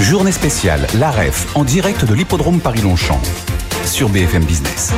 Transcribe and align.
Journée 0.00 0.30
spéciale, 0.30 0.86
la 0.98 1.10
REF, 1.10 1.56
en 1.56 1.64
direct 1.64 2.04
de 2.04 2.14
l'hippodrome 2.14 2.60
Paris-Longchamp, 2.60 3.20
sur 3.86 4.10
BFM 4.10 4.44
Business. 4.44 4.92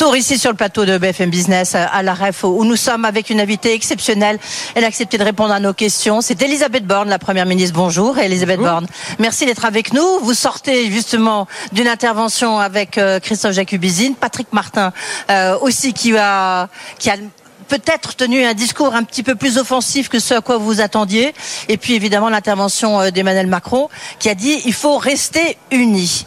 Retour 0.00 0.16
ici 0.16 0.38
sur 0.38 0.48
le 0.48 0.56
plateau 0.56 0.86
de 0.86 0.96
BFM 0.96 1.28
Business 1.28 1.74
à 1.74 2.02
la 2.02 2.14
REF 2.14 2.44
où 2.44 2.64
nous 2.64 2.76
sommes 2.76 3.04
avec 3.04 3.28
une 3.28 3.38
invitée 3.38 3.74
exceptionnelle. 3.74 4.38
Elle 4.74 4.84
a 4.84 4.86
accepté 4.86 5.18
de 5.18 5.22
répondre 5.22 5.52
à 5.52 5.60
nos 5.60 5.74
questions. 5.74 6.22
C'est 6.22 6.40
Elisabeth 6.40 6.86
Borne, 6.86 7.10
la 7.10 7.18
première 7.18 7.44
ministre. 7.44 7.76
Bonjour, 7.76 8.18
Elisabeth 8.18 8.60
Borne. 8.60 8.86
Merci 9.18 9.44
d'être 9.44 9.66
avec 9.66 9.92
nous. 9.92 10.20
Vous 10.22 10.32
sortez 10.32 10.90
justement 10.90 11.46
d'une 11.72 11.86
intervention 11.86 12.58
avec 12.58 12.96
euh, 12.96 13.20
Christophe 13.20 13.52
Jacubizine, 13.52 14.14
Patrick 14.14 14.50
Martin 14.54 14.94
euh, 15.30 15.58
aussi 15.60 15.92
qui 15.92 16.16
a 16.16 16.70
qui 16.98 17.10
a 17.10 17.16
peut-être 17.68 18.16
tenu 18.16 18.42
un 18.42 18.54
discours 18.54 18.94
un 18.94 19.04
petit 19.04 19.22
peu 19.22 19.34
plus 19.34 19.58
offensif 19.58 20.08
que 20.08 20.18
ce 20.18 20.32
à 20.32 20.40
quoi 20.40 20.56
vous 20.56 20.80
attendiez. 20.80 21.34
Et 21.68 21.76
puis 21.76 21.92
évidemment 21.92 22.30
l'intervention 22.30 23.00
euh, 23.02 23.10
d'Emmanuel 23.10 23.48
Macron 23.48 23.90
qui 24.18 24.30
a 24.30 24.34
dit 24.34 24.62
il 24.64 24.72
faut 24.72 24.96
rester 24.96 25.58
unis. 25.70 26.24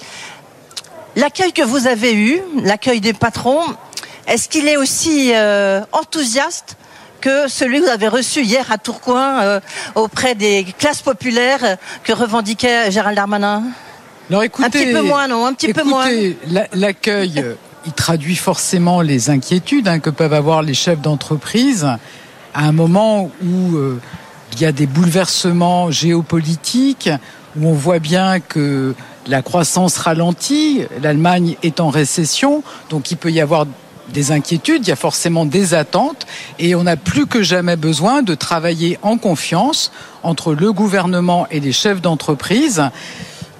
L'accueil 1.16 1.54
que 1.54 1.62
vous 1.62 1.88
avez 1.88 2.16
eu, 2.16 2.42
l'accueil 2.64 3.00
des 3.00 3.14
patrons, 3.14 3.62
est-ce 4.28 4.50
qu'il 4.50 4.68
est 4.68 4.78
aussi 4.78 5.32
euh, 5.34 5.82
enthousiaste 5.92 6.76
que 7.22 7.48
celui 7.48 7.80
que 7.80 7.86
vous 7.86 7.92
avez 7.92 8.08
reçu 8.08 8.42
hier 8.42 8.72
à 8.72 8.78
Tourcoing 8.78 9.42
euh, 9.42 9.60
auprès 9.96 10.36
des 10.36 10.66
classes 10.78 11.02
populaires 11.02 11.64
euh, 11.64 11.76
que 12.04 12.14
revendiquait 12.14 12.92
Gérald 12.92 13.16
Darmanin? 13.16 13.64
Alors 14.30 14.44
écoutez, 14.44 14.66
Un 14.66 14.70
petit 14.70 14.92
peu 14.92 15.02
moins, 15.02 15.28
non 15.28 15.46
Un 15.46 15.54
petit 15.54 15.74
peu 15.74 15.84
moins. 15.84 16.08
l'accueil, 16.74 17.44
il 17.86 17.92
traduit 17.94 18.36
forcément 18.36 19.02
les 19.02 19.30
inquiétudes 19.30 19.88
hein, 19.88 20.00
que 20.00 20.10
peuvent 20.10 20.34
avoir 20.34 20.62
les 20.62 20.74
chefs 20.74 21.00
d'entreprise 21.02 21.86
à 22.54 22.66
un 22.66 22.72
moment 22.72 23.30
où 23.44 23.76
euh, 23.76 24.00
il 24.54 24.62
y 24.62 24.66
a 24.66 24.72
des 24.72 24.86
bouleversements 24.86 25.92
géopolitiques, 25.92 27.10
où 27.58 27.68
on 27.68 27.74
voit 27.74 28.00
bien 28.00 28.40
que 28.40 28.96
la 29.28 29.42
croissance 29.42 29.98
ralentit, 29.98 30.82
l'Allemagne 31.02 31.56
est 31.64 31.80
en 31.80 31.90
récession, 31.90 32.64
donc 32.90 33.12
il 33.12 33.18
peut 33.18 33.32
y 33.32 33.42
avoir 33.42 33.66
des 34.10 34.32
inquiétudes, 34.32 34.86
il 34.86 34.90
y 34.90 34.92
a 34.92 34.98
forcément 34.98 35.46
des 35.46 35.74
attentes, 35.74 36.28
et 36.60 36.76
on 36.76 36.86
a 36.86 36.98
plus 36.98 37.26
que 37.26 37.42
jamais 37.42 37.76
besoin 37.76 38.22
de 38.22 38.36
travailler 38.36 39.00
en 39.02 39.18
confiance 39.18 39.92
entre 40.24 40.54
le 40.54 40.74
gouvernement 40.74 41.48
et 41.52 41.60
les 41.60 41.72
chefs 41.72 42.02
d'entreprise 42.02 42.84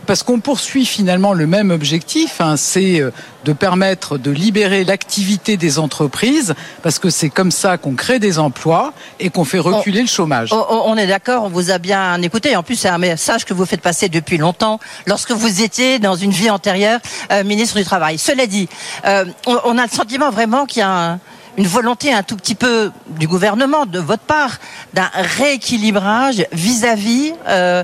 parce 0.06 0.24
qu'on 0.24 0.40
poursuit 0.40 0.86
finalement 0.86 1.34
le 1.34 1.48
même 1.48 1.72
objectif, 1.72 2.42
hein, 2.42 2.56
c'est 2.58 3.00
euh, 3.00 3.12
de 3.46 3.54
permettre 3.54 4.18
de 4.18 4.32
libérer 4.32 4.84
l'activité 4.84 5.58
des 5.58 5.80
entreprises, 5.80 6.54
parce 6.82 7.00
que 7.00 7.10
c'est 7.10 7.30
comme 7.30 7.52
ça 7.52 7.78
qu'on 7.78 7.94
crée 7.96 8.20
des 8.20 8.40
emplois 8.40 8.94
et 9.20 9.30
qu'on 9.30 9.44
fait 9.46 9.60
reculer 9.60 10.02
le 10.02 10.08
chômage. 10.08 10.50
On 10.54 10.96
est 10.98 11.08
d'accord, 11.08 11.44
on 11.44 11.50
vous 11.50 11.72
a 11.72 11.78
bien 11.78 12.22
écouté. 12.22 12.56
En 12.56 12.64
plus, 12.64 12.76
c'est 12.76 12.90
un 12.90 12.98
message 12.98 13.46
que 13.46 13.54
vous 13.54 13.66
faites 13.66 13.82
passer 13.82 14.08
depuis 14.10 14.38
longtemps, 14.38 14.80
lorsque 15.08 15.32
vous 15.32 15.62
étiez 15.62 16.00
dans 16.00 16.16
une 16.16 16.32
vie 16.32 16.50
antérieure 16.50 17.00
euh, 17.32 17.44
ministre 17.44 17.78
du 17.78 17.84
Travail. 17.84 18.18
Cela 18.18 18.48
dit, 18.48 18.70
euh, 19.06 19.26
on, 19.46 19.58
on 19.66 19.78
a 19.78 19.84
le 19.84 19.90
sentiment 19.92 20.30
vraiment 20.32 20.66
qu'il 20.66 20.80
y 20.80 20.84
a 20.84 20.90
un- 21.14 21.20
une 21.58 21.68
volonté 21.68 22.14
un 22.14 22.24
tout 22.24 22.36
petit 22.36 22.56
peu 22.56 22.92
du 23.08 23.28
gouvernement, 23.28 23.86
de 23.86 24.00
votre 24.00 24.24
part, 24.24 24.58
d'un 24.94 25.10
rééquilibrage 25.14 26.46
vis-à-vis 26.52 27.34
euh, 27.48 27.84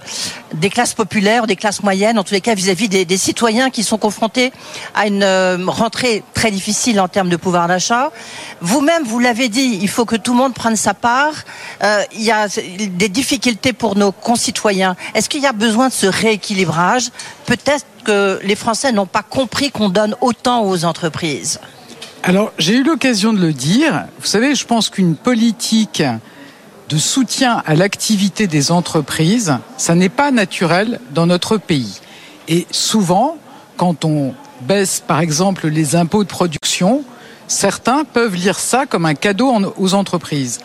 des 0.54 0.70
classes 0.70 0.94
populaires, 0.94 1.46
des 1.46 1.56
classes 1.56 1.84
moyennes, 1.84 2.18
en 2.18 2.24
tous 2.24 2.34
les 2.34 2.42
cas 2.42 2.56
vis-à-vis 2.56 2.90
des, 2.90 3.06
des 3.06 3.18
citoyens 3.18 3.70
qui 3.70 3.84
sont 3.84 3.98
confrontés 3.98 4.52
à 4.96 5.08
une 5.08 5.24
euh, 5.24 5.58
rentrée 5.68 6.24
très 6.34 6.52
difficile 6.52 7.00
en 7.00 7.08
termes 7.08 7.30
de 7.30 7.36
pouvoir 7.36 7.68
d'achat. 7.68 8.12
Vous-même, 8.62 9.04
vous 9.04 9.20
l'avez 9.20 9.50
dit, 9.50 9.80
il 9.82 9.90
faut 9.90 10.06
que 10.06 10.16
tout 10.16 10.32
le 10.32 10.38
monde 10.38 10.54
prenne 10.54 10.76
sa 10.76 10.94
part. 10.94 11.34
Euh, 11.84 12.04
il 12.14 12.24
y 12.24 12.32
a 12.32 12.48
des 12.48 13.10
difficultés 13.10 13.74
pour 13.74 13.96
nos 13.96 14.12
concitoyens. 14.12 14.96
Est-ce 15.14 15.30
qu'il 15.30 15.42
y 15.42 15.48
a 15.48 15.54
besoin 15.54 15.90
de 15.90 15.94
ce 15.94 16.08
rééquilibrage? 16.08 17.10
Peut-être 17.46 17.86
que 18.04 18.40
les 18.44 18.56
Français 18.56 18.92
n'ont 18.92 19.06
pas 19.06 19.24
compris 19.24 19.72
qu'on 19.72 19.90
donne 19.90 20.16
autant 20.22 20.64
aux 20.64 20.86
entreprises. 20.86 21.60
Alors, 22.22 22.52
j'ai 22.58 22.76
eu 22.76 22.84
l'occasion 22.84 23.32
de 23.32 23.40
le 23.40 23.54
dire. 23.54 24.06
Vous 24.20 24.28
savez, 24.28 24.54
je 24.54 24.66
pense 24.66 24.90
qu'une 24.90 25.16
politique 25.16 26.04
de 26.90 26.98
soutien 26.98 27.64
à 27.66 27.76
l'activité 27.76 28.46
des 28.46 28.72
entreprises, 28.72 29.58
ça 29.78 29.96
n'est 29.96 30.10
pas 30.10 30.30
naturel 30.32 31.00
dans 31.14 31.26
notre 31.26 31.58
pays. 31.58 32.02
Et 32.50 32.68
souvent, 32.72 33.38
quand 33.78 34.04
on 34.04 34.34
baisse, 34.62 35.02
par 35.06 35.22
exemple, 35.22 35.70
les 35.70 35.96
impôts 35.96 36.26
de 36.26 36.30
production, 36.30 37.04
certains 37.48 38.04
peuvent 38.04 38.36
lire 38.36 38.60
ça 38.60 38.86
comme 38.86 39.06
un 39.06 39.16
cadeau 39.16 39.54
aux 39.78 39.94
entreprises. 39.94 40.60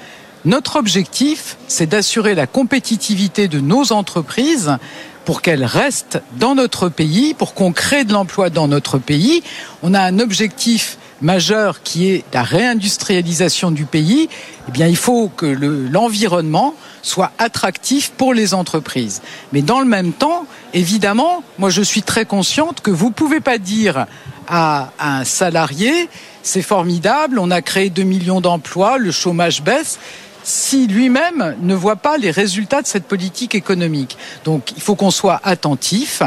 Notre 0.44 0.76
objectif, 0.76 1.56
c'est 1.69 1.86
d'assurer 1.86 2.34
la 2.34 2.48
compétitivité 2.48 3.47
de 3.47 3.60
nos 3.60 3.92
entreprises 3.92 4.76
pour 5.25 5.41
qu'elles 5.41 5.65
restent 5.65 6.21
dans 6.36 6.56
notre 6.56 6.88
pays, 6.88 7.32
pour 7.32 7.54
qu'on 7.54 7.72
crée 7.72 8.04
de 8.04 8.12
l'emploi 8.12 8.50
dans 8.50 8.66
notre 8.66 8.98
pays. 8.98 9.42
On 9.82 9.94
a 9.94 10.00
un 10.00 10.19
objectif 10.19 10.98
majeur 11.22 11.82
qui 11.82 12.10
est 12.10 12.25
la 12.32 12.42
réindustrialisation 12.42 13.70
du 13.70 13.84
pays. 13.84 14.28
Eh 14.69 14.72
bien, 14.72 14.86
il 14.86 14.97
faut 14.97 15.28
que 15.28 15.47
le- 15.47 15.86
l'environnement 15.88 16.75
soit 17.02 17.32
attractif 17.38 18.10
pour 18.16 18.34
les 18.34 18.54
entreprises. 18.54 19.20
Mais 19.53 19.62
dans 19.62 19.80
le 19.80 19.86
même 19.86 20.12
temps, 20.12 20.47
évidemment, 20.72 21.42
moi 21.58 21.70
je 21.70 21.82
suis 21.82 22.03
très 22.03 22.24
consciente 22.24 22.80
que 22.80 22.91
vous 22.91 23.10
pouvez 23.10 23.41
pas 23.41 23.58
dire 23.58 24.06
à 24.48 24.91
un 24.98 25.24
salarié 25.24 26.08
c'est 26.42 26.60
formidable, 26.62 27.38
on 27.38 27.50
a 27.50 27.62
créé 27.62 27.88
2 27.88 28.03
millions 28.03 28.42
d'emplois, 28.42 28.98
le 28.98 29.10
chômage 29.10 29.62
baisse 29.62 29.98
si 30.42 30.86
lui-même 30.86 31.56
ne 31.62 31.74
voit 31.74 31.97
pas 31.97 32.19
les 32.19 32.30
résultats 32.30 32.82
de 32.82 32.86
cette 32.86 33.04
politique 33.06 33.54
économique. 33.54 34.19
Donc 34.44 34.72
il 34.76 34.82
faut 34.82 34.94
qu'on 34.94 35.10
soit 35.10 35.41
attentif, 35.42 36.22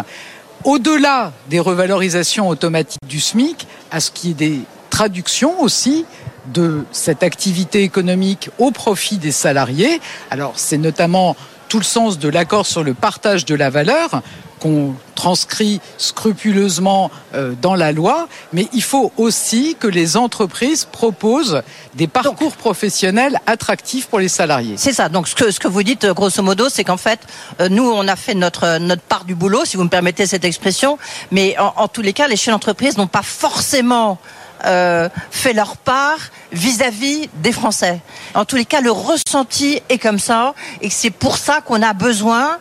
au-delà 0.64 1.34
des 1.52 1.60
revalorisations 1.60 2.50
automatiques 2.50 3.06
du 3.08 3.20
SMIC, 3.20 3.68
à 3.92 4.00
ce 4.00 4.10
qui 4.10 4.32
est 4.32 4.34
des 4.34 4.62
traductions 4.98 5.62
aussi 5.62 6.06
de 6.48 6.84
cette 6.92 7.22
activité 7.22 7.84
économique 7.84 8.50
au 8.58 8.72
profit 8.72 9.18
des 9.18 9.32
salariés. 9.32 10.02
Alors 10.32 10.54
c'est 10.56 10.80
notamment 10.80 11.36
tout 11.70 11.78
le 11.78 11.84
sens 11.84 12.18
de 12.18 12.28
l'accord 12.30 12.66
sur 12.66 12.84
le 12.84 12.96
partage 12.96 13.46
de 13.46 13.54
la 13.54 13.70
valeur 13.70 14.24
qu'on 14.60 14.96
transcrit 15.14 15.82
scrupuleusement 16.00 17.12
euh, 17.36 17.54
dans 17.62 17.76
la 17.76 17.92
loi, 17.92 18.28
mais 18.54 18.68
il 18.74 18.82
faut 18.82 19.12
aussi 19.18 19.76
que 19.80 19.86
les 19.86 20.18
entreprises 20.18 20.86
proposent 20.86 21.62
des 21.94 22.08
parcours 22.08 22.56
professionnels 22.56 23.40
attractifs 23.46 24.08
pour 24.08 24.18
les 24.18 24.30
salariés. 24.30 24.78
C'est 24.78 24.94
ça. 24.94 25.10
Donc 25.10 25.28
ce 25.28 25.36
que, 25.36 25.52
ce 25.52 25.60
que 25.60 25.68
vous 25.68 25.84
dites, 25.84 26.08
grosso 26.08 26.42
modo, 26.42 26.70
c'est 26.70 26.84
qu'en 26.84 26.98
fait, 26.98 27.20
euh, 27.60 27.70
nous, 27.70 27.88
on 27.88 28.08
a 28.08 28.16
fait 28.16 28.34
notre, 28.34 28.64
euh, 28.64 28.80
notre 28.80 29.04
part 29.04 29.26
du 29.26 29.36
boulot, 29.36 29.64
si 29.64 29.78
vous 29.78 29.84
me 29.84 29.90
permettez 29.90 30.26
cette 30.26 30.44
expression, 30.44 30.98
mais 31.30 31.56
en, 31.60 31.84
en 31.84 31.88
tous 31.88 32.02
les 32.02 32.14
cas, 32.14 32.28
les 32.28 32.36
chefs 32.36 32.52
d'entreprise 32.52 32.98
n'ont 32.98 33.06
pas 33.06 33.22
forcément 33.22 34.18
euh, 34.66 35.10
fait 35.32 35.54
leur 35.54 35.78
part 35.78 36.20
vis-à-vis 36.52 37.30
des 37.36 37.52
Français. 37.52 38.00
En 38.34 38.46
tous 38.46 38.56
les 38.56 38.66
cas, 38.66 38.82
le 38.82 38.92
ressenti 38.92 39.82
est 39.90 39.98
comme 39.98 40.20
ça, 40.20 40.54
et 40.82 40.90
c'est 40.90 41.12
pour 41.12 41.38
ça 41.38 41.62
qu'on 41.62 41.82
a 41.82 41.94
besoin 41.94 42.58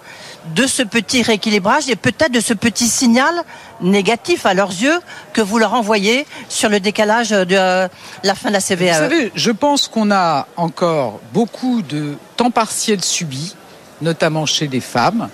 de 0.55 0.67
ce 0.67 0.83
petit 0.83 1.23
rééquilibrage 1.23 1.89
et 1.89 1.97
peut-être 1.97 2.31
de 2.33 2.41
ce 2.41 2.55
petit 2.55 2.87
signal 2.87 3.35
négatif 3.81 4.47
à 4.47 4.55
leurs 4.55 4.71
yeux 4.71 4.99
que 5.33 5.41
vous 5.41 5.59
leur 5.59 5.75
envoyez 5.75 6.27
sur 6.49 6.69
le 6.69 6.79
décalage 6.81 7.31
de 7.31 7.47
euh, 7.51 7.89
la 8.23 8.35
fin 8.35 8.49
de 8.49 8.53
la 8.55 8.61
Vous 8.61 8.67
CVAE. 8.67 8.95
savez, 8.95 9.33
je 9.35 9.51
pense 9.51 9.89
qu'on 9.89 10.11
a 10.11 10.47
encore 10.57 11.21
beaucoup 11.33 11.83
de 11.83 12.17
temps 12.37 12.51
partiel 12.51 13.03
subi, 13.03 13.57
notamment 14.01 14.47
chez 14.47 14.69
les 14.69 14.81
femmes, 14.81 15.29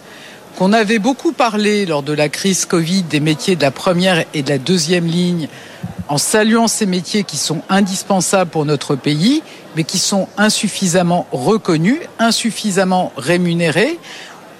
qu'on 0.56 0.72
avait 0.72 0.98
beaucoup 0.98 1.32
parlé 1.32 1.86
lors 1.86 2.02
de 2.02 2.12
la 2.12 2.28
crise 2.28 2.64
Covid 2.64 3.02
des 3.02 3.20
métiers 3.20 3.56
de 3.56 3.62
la 3.62 3.70
première 3.70 4.24
et 4.34 4.42
de 4.42 4.50
la 4.50 4.58
deuxième 4.58 5.06
ligne, 5.06 5.48
en 6.12 6.18
saluant 6.18 6.68
ces 6.68 6.84
métiers 6.84 7.24
qui 7.24 7.38
sont 7.38 7.62
indispensables 7.70 8.50
pour 8.50 8.66
notre 8.66 8.96
pays, 8.96 9.42
mais 9.74 9.82
qui 9.82 9.98
sont 9.98 10.28
insuffisamment 10.36 11.26
reconnus, 11.32 12.00
insuffisamment 12.18 13.14
rémunérés. 13.16 13.98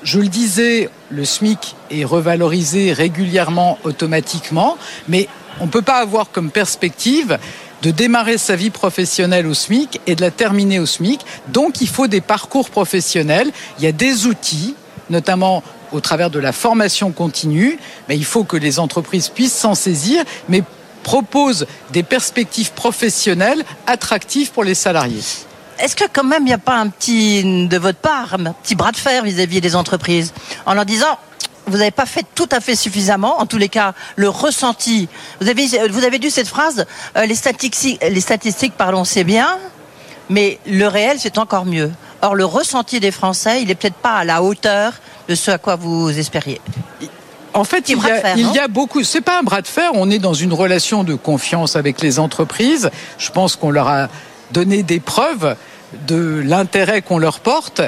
Je 0.02 0.18
le 0.18 0.28
disais, 0.28 0.88
le 1.10 1.26
SMIC 1.26 1.76
est 1.90 2.06
revalorisé 2.06 2.94
régulièrement, 2.94 3.76
automatiquement, 3.84 4.78
mais 5.08 5.28
on 5.60 5.66
ne 5.66 5.70
peut 5.70 5.82
pas 5.82 5.98
avoir 5.98 6.30
comme 6.30 6.50
perspective 6.50 7.38
de 7.82 7.90
démarrer 7.90 8.38
sa 8.38 8.56
vie 8.56 8.70
professionnelle 8.70 9.46
au 9.46 9.52
SMIC 9.52 10.00
et 10.06 10.14
de 10.14 10.22
la 10.22 10.30
terminer 10.30 10.78
au 10.78 10.86
SMIC. 10.86 11.20
Donc 11.48 11.82
il 11.82 11.88
faut 11.88 12.06
des 12.06 12.22
parcours 12.22 12.70
professionnels, 12.70 13.52
il 13.78 13.84
y 13.84 13.88
a 13.88 13.92
des 13.92 14.24
outils, 14.24 14.74
notamment 15.10 15.62
au 15.92 16.00
travers 16.00 16.30
de 16.30 16.38
la 16.38 16.52
formation 16.52 17.12
continue, 17.12 17.78
mais 18.08 18.16
il 18.16 18.24
faut 18.24 18.44
que 18.44 18.56
les 18.56 18.78
entreprises 18.78 19.28
puissent 19.28 19.52
s'en 19.52 19.74
saisir, 19.74 20.24
mais 20.48 20.62
proposent 21.02 21.66
des 21.90 22.02
perspectives 22.02 22.72
professionnelles 22.72 23.64
attractives 23.86 24.50
pour 24.52 24.64
les 24.64 24.74
salariés. 24.74 25.22
Est-ce 25.78 25.96
que 25.96 26.04
quand 26.12 26.24
même 26.24 26.42
il 26.42 26.46
n'y 26.46 26.52
a 26.52 26.58
pas 26.58 26.76
un 26.76 26.88
petit 26.88 27.66
de 27.66 27.78
votre 27.78 27.98
part 27.98 28.34
un 28.34 28.52
petit 28.52 28.74
bras 28.74 28.92
de 28.92 28.96
fer 28.96 29.24
vis-à-vis 29.24 29.60
des 29.60 29.74
entreprises 29.74 30.32
en 30.66 30.74
leur 30.74 30.84
disant 30.84 31.18
vous 31.66 31.78
n'avez 31.78 31.90
pas 31.90 32.06
fait 32.06 32.26
tout 32.34 32.48
à 32.50 32.60
fait 32.60 32.74
suffisamment, 32.74 33.40
en 33.40 33.46
tous 33.46 33.56
les 33.58 33.68
cas, 33.68 33.94
le 34.16 34.28
ressenti. 34.28 35.08
Vous 35.40 35.48
avez, 35.48 35.66
vous 35.88 36.04
avez 36.04 36.18
dû 36.18 36.28
cette 36.28 36.48
phrase, 36.48 36.86
euh, 37.16 37.24
les 37.24 37.36
statistiques, 37.36 38.02
les 38.02 38.20
statistiques, 38.20 38.74
pardon, 38.76 39.04
c'est 39.04 39.22
bien, 39.22 39.58
mais 40.28 40.58
le 40.66 40.86
réel, 40.86 41.18
c'est 41.20 41.38
encore 41.38 41.64
mieux. 41.64 41.92
Or, 42.20 42.34
le 42.34 42.44
ressenti 42.44 43.00
des 43.00 43.10
Français, 43.10 43.62
il 43.62 43.68
n'est 43.68 43.74
peut-être 43.74 43.94
pas 43.96 44.14
à 44.14 44.24
la 44.24 44.42
hauteur 44.42 44.94
de 45.28 45.34
ce 45.34 45.50
à 45.52 45.58
quoi 45.58 45.76
vous 45.76 46.10
espériez. 46.18 46.60
En 47.54 47.64
fait, 47.64 47.88
il 47.88 47.98
y, 47.98 48.10
a, 48.10 48.36
il 48.36 48.50
y 48.52 48.58
a 48.58 48.68
beaucoup. 48.68 49.02
C'est 49.04 49.20
pas 49.20 49.38
un 49.38 49.42
bras 49.42 49.62
de 49.62 49.66
fer. 49.66 49.90
On 49.94 50.10
est 50.10 50.18
dans 50.18 50.34
une 50.34 50.52
relation 50.52 51.04
de 51.04 51.14
confiance 51.14 51.76
avec 51.76 52.00
les 52.00 52.18
entreprises. 52.18 52.90
Je 53.18 53.30
pense 53.30 53.56
qu'on 53.56 53.70
leur 53.70 53.88
a 53.88 54.08
donné 54.52 54.82
des 54.82 55.00
preuves 55.00 55.56
de 56.06 56.42
l'intérêt 56.44 57.02
qu'on 57.02 57.18
leur 57.18 57.40
porte 57.40 57.82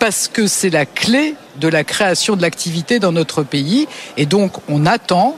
parce 0.00 0.28
que 0.28 0.46
c'est 0.46 0.70
la 0.70 0.86
clé 0.86 1.34
de 1.56 1.68
la 1.68 1.84
création 1.84 2.34
de 2.34 2.42
l'activité 2.42 2.98
dans 2.98 3.12
notre 3.12 3.42
pays. 3.42 3.86
Et 4.16 4.26
donc, 4.26 4.52
on 4.68 4.86
attend 4.86 5.36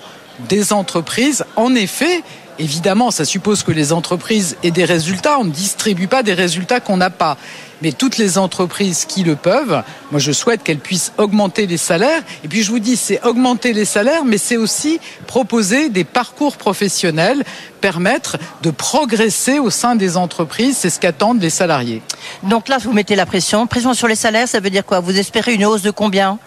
des 0.49 0.73
entreprises, 0.73 1.45
en 1.57 1.75
effet, 1.75 2.23
Évidemment, 2.59 3.11
ça 3.11 3.25
suppose 3.25 3.63
que 3.63 3.73
les 3.73 3.93
entreprises 3.93 4.57
aient 4.63 4.71
des 4.71 4.85
résultats. 4.85 5.39
On 5.39 5.45
ne 5.45 5.51
distribue 5.51 6.07
pas 6.07 6.23
des 6.23 6.35
résultats 6.35 6.81
qu'on 6.81 6.99
n'a 6.99 7.11
pas. 7.11 7.37
Mais 7.83 7.93
toutes 7.93 8.19
les 8.19 8.39
entreprises 8.39 9.05
qui 9.05 9.25
le 9.25 9.37
peuvent, 9.37 9.83
moi 10.11 10.21
je 10.21 10.33
souhaite 10.33 10.63
qu'elles 10.63 10.79
puissent 10.79 11.13
augmenter 11.19 11.67
les 11.67 11.77
salaires. 11.77 12.23
Et 12.45 12.49
puis 12.49 12.63
je 12.63 12.71
vous 12.71 12.79
dis, 12.79 12.97
c'est 12.97 13.23
augmenter 13.25 13.73
les 13.73 13.85
salaires, 13.85 14.25
mais 14.25 14.39
c'est 14.39 14.57
aussi 14.57 15.01
proposer 15.27 15.89
des 15.89 16.05
parcours 16.05 16.57
professionnels, 16.57 17.45
permettre 17.81 18.39
de 18.63 18.71
progresser 18.71 19.59
au 19.59 19.71
sein 19.71 19.97
des 19.97 20.17
entreprises. 20.17 20.77
C'est 20.79 20.91
ce 20.91 21.01
qu'attendent 21.01 21.43
les 21.43 21.51
salariés. 21.51 22.03
Donc 22.45 22.69
là, 22.69 22.79
vous 22.79 22.93
mettez 22.93 23.17
la 23.17 23.27
pression. 23.27 23.67
Pression 23.67 23.95
sur 23.95 24.09
les 24.09 24.15
salaires, 24.15 24.49
ça 24.49 24.61
veut 24.61 24.71
dire 24.71 24.87
quoi? 24.87 25.01
Vous 25.01 25.19
espérez 25.19 25.55
une 25.55 25.65
hausse 25.65 25.83
de 25.83 25.91
combien? 25.91 26.39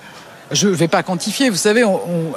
Je 0.51 0.67
ne 0.67 0.73
vais 0.73 0.87
pas 0.87 1.01
quantifier, 1.01 1.49
vous 1.49 1.57
savez, 1.57 1.83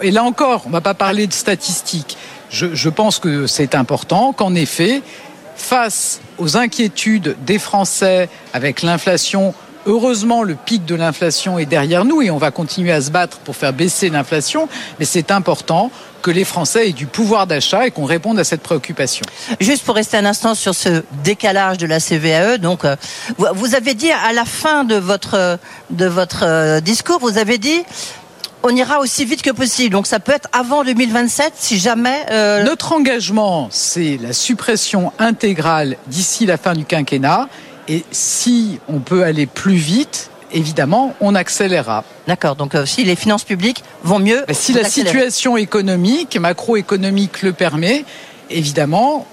et 0.01 0.11
là 0.11 0.25
encore, 0.25 0.63
on 0.65 0.69
ne 0.69 0.73
va 0.73 0.81
pas 0.81 0.95
parler 0.95 1.27
de 1.27 1.33
statistiques 1.35 2.17
je, 2.51 2.89
pense 2.89 3.19
que 3.19 3.47
c'est 3.47 3.75
important 3.75 4.33
qu'en 4.33 4.55
effet, 4.55 5.03
face 5.57 6.21
aux 6.39 6.57
inquiétudes 6.57 7.37
des 7.45 7.59
Français 7.59 8.29
avec 8.53 8.83
l'inflation, 8.83 9.55
heureusement 9.87 10.43
le 10.43 10.55
pic 10.55 10.85
de 10.85 10.95
l'inflation 10.95 11.59
est 11.59 11.67
derrière 11.67 12.05
nous 12.05 12.23
et 12.23 12.31
on 12.31 12.39
va 12.39 12.51
continuer 12.51 12.93
à 12.93 13.01
se 13.01 13.11
battre 13.11 13.39
pour 13.39 13.57
faire 13.57 13.73
baisser 13.73 14.11
l'inflation, 14.11 14.69
mais 14.99 15.05
c'est 15.05 15.31
important 15.31 15.91
que 16.23 16.31
les 16.31 16.45
Français 16.45 16.89
aient 16.89 16.93
du 16.93 17.07
pouvoir 17.07 17.47
d'achat 17.47 17.87
et 17.87 17.91
qu'on 17.91 18.05
réponde 18.05 18.39
à 18.39 18.45
cette 18.45 18.63
préoccupation. 18.63 19.25
Juste 19.61 19.85
pour 19.85 19.95
rester 19.95 20.17
un 20.17 20.25
instant 20.25 20.55
sur 20.55 20.75
ce 20.75 21.03
décalage 21.23 21.79
de 21.79 21.87
la 21.87 22.01
CVAE, 22.01 22.59
donc 22.59 22.85
euh, 22.85 22.97
vous 23.37 23.75
avez 23.75 23.95
dit 23.95 24.11
à 24.11 24.33
la 24.33 24.45
fin 24.45 24.85
de 24.85 24.97
votre 24.97 25.59
de 25.91 26.07
votre 26.07 26.45
euh, 26.45 26.81
discours, 26.81 27.19
vous 27.21 27.39
avez 27.39 27.59
dit 27.59 27.83
on 28.63 28.75
ira 28.75 29.01
aussi 29.01 29.25
vite 29.25 29.43
que 29.43 29.51
possible. 29.51 29.91
Donc 29.93 30.07
ça 30.07 30.21
peut 30.21 30.33
être 30.33 30.49
avant 30.53 30.85
2027 30.85 31.53
si 31.57 31.79
jamais. 31.79 32.25
Euh, 32.31 32.65
Notre 32.65 32.93
engagement, 32.93 33.69
c'est 33.71 34.19
la 34.21 34.33
suppression 34.33 35.13
intégrale 35.19 35.97
d'ici 36.07 36.47
la 36.47 36.57
fin 36.57 36.75
du 36.75 36.85
quinquennat. 36.85 37.49
Et 37.89 38.05
si 38.11 38.81
on 38.89 38.99
peut 39.01 39.23
aller 39.23 39.47
plus 39.47 39.77
vite, 39.77 40.31
évidemment, 40.53 41.15
on 41.21 41.35
accélérera. 41.35 42.05
D'accord. 42.27 42.57
Donc 42.57 42.75
euh, 42.75 42.85
si 42.85 43.05
les 43.05 43.17
finances 43.17 43.45
publiques 43.45 43.83
vont 44.03 44.19
mieux. 44.19 44.45
Si 44.53 44.73
la 44.73 44.85
situation 44.85 45.57
économique, 45.57 46.37
macroéconomique 46.39 47.43
le 47.43 47.53
permet, 47.53 48.05
évidemment, 48.51 49.27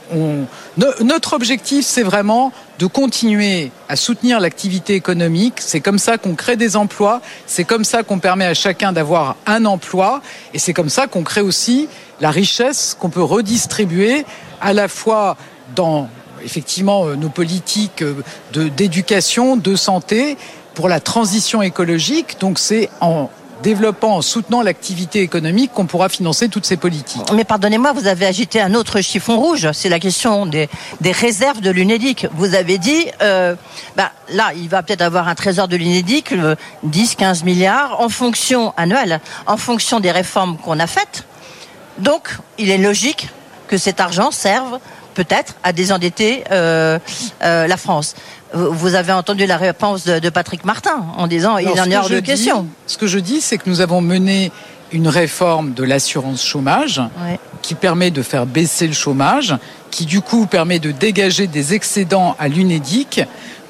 notre 0.77 1.33
objectif, 1.33 1.85
c'est 1.85 2.03
vraiment 2.03 2.51
de 2.79 2.85
continuer 2.85 3.71
à 3.87 3.95
soutenir 3.95 4.39
l'activité 4.39 4.95
économique. 4.95 5.55
C'est 5.59 5.79
comme 5.79 5.99
ça 5.99 6.17
qu'on 6.17 6.35
crée 6.35 6.57
des 6.57 6.75
emplois, 6.75 7.21
c'est 7.45 7.63
comme 7.63 7.83
ça 7.83 8.03
qu'on 8.03 8.19
permet 8.19 8.45
à 8.45 8.53
chacun 8.53 8.91
d'avoir 8.91 9.35
un 9.45 9.65
emploi, 9.65 10.21
et 10.53 10.59
c'est 10.59 10.73
comme 10.73 10.89
ça 10.89 11.07
qu'on 11.07 11.23
crée 11.23 11.41
aussi 11.41 11.87
la 12.21 12.31
richesse 12.31 12.95
qu'on 12.99 13.09
peut 13.09 13.23
redistribuer 13.23 14.25
à 14.61 14.73
la 14.73 14.87
fois 14.87 15.37
dans 15.75 16.09
effectivement 16.43 17.05
euh, 17.05 17.15
nos 17.15 17.29
politiques 17.29 18.03
euh, 18.03 18.69
d'éducation, 18.69 19.57
de 19.57 19.75
santé, 19.75 20.37
pour 20.73 20.89
la 20.89 20.99
transition 20.99 21.61
écologique. 21.61 22.37
Donc 22.39 22.59
c'est 22.59 22.89
en 23.01 23.29
développant, 23.65 24.17
en 24.17 24.21
soutenant 24.21 24.61
l'activité 24.61 25.21
économique 25.21 25.71
qu'on 25.73 25.87
pourra 25.87 26.07
financer 26.07 26.49
toutes 26.49 26.67
ces 26.67 26.77
politiques. 26.77 27.23
Mais 27.33 27.43
pardonnez-moi, 27.43 27.93
vous 27.93 28.05
avez 28.05 28.27
agité 28.27 28.61
un 28.61 28.75
autre 28.75 29.01
chiffon 29.01 29.39
rouge, 29.39 29.69
c'est 29.73 29.89
la 29.89 29.99
question 29.99 30.45
des, 30.45 30.69
réserves 31.03 31.61
de 31.61 31.71
l'UNEDIC. 31.71 32.27
Vous 32.33 32.53
avez 32.53 32.77
dit, 32.77 33.07
euh, 33.23 33.55
bah, 33.97 34.11
là, 34.29 34.51
il 34.55 34.69
va 34.69 34.83
peut-être 34.83 35.01
avoir 35.01 35.27
un 35.27 35.33
trésor 35.33 35.67
de 35.67 35.77
l'UNEDIC, 35.77 36.35
10, 36.83 37.15
15 37.15 37.43
milliards, 37.43 37.99
en 37.99 38.09
fonction 38.09 38.71
annuelle, 38.77 39.19
en 39.47 39.57
fonction 39.57 39.99
des 39.99 40.11
réformes 40.11 40.57
qu'on 40.57 40.79
a 40.79 40.85
faites. 40.85 41.23
Donc, 41.97 42.37
il 42.59 42.69
est 42.69 42.77
logique 42.77 43.29
que 43.67 43.77
cet 43.79 43.99
argent 43.99 44.29
serve 44.29 44.77
peut-être 45.15 45.55
à 45.63 45.73
désendetter 45.73 46.43
euh, 46.51 46.99
euh, 47.41 47.65
la 47.65 47.77
France. 47.77 48.13
Vous 48.55 48.95
avez 48.95 49.11
entendu 49.11 49.45
la 49.45 49.57
réponse 49.57 50.05
de, 50.05 50.29
Patrick 50.29 50.63
Martin 50.63 51.05
en 51.17 51.27
disant 51.27 51.57
il 51.57 51.67
en 51.67 51.91
est 51.91 51.97
hors 51.97 52.09
de 52.09 52.21
question. 52.21 52.67
Ce 52.87 52.97
que 52.97 53.05
je 53.05 53.19
dis, 53.19 53.41
c'est 53.41 53.57
que 53.57 53.69
nous 53.69 53.81
avons 53.81 53.99
mené 53.99 54.51
une 54.93 55.09
réforme 55.09 55.73
de 55.73 55.83
l'assurance 55.83 56.43
chômage 56.45 57.01
qui 57.61 57.75
permet 57.75 58.11
de 58.11 58.21
faire 58.21 58.45
baisser 58.45 58.87
le 58.87 58.93
chômage, 58.93 59.55
qui 59.91 60.05
du 60.05 60.21
coup 60.21 60.45
permet 60.45 60.79
de 60.79 60.91
dégager 60.91 61.47
des 61.47 61.73
excédents 61.73 62.35
à 62.39 62.47
l'UNEDIC, 62.47 63.21